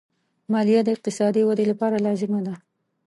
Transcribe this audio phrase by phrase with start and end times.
[0.51, 2.53] مالیه د اقتصادي ودې لپاره لازمي ده.